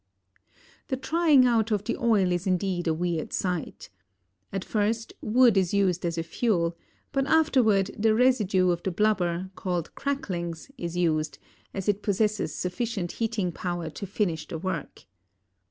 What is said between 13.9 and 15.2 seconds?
to finish the work.